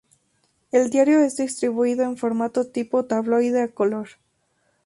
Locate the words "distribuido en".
1.37-2.17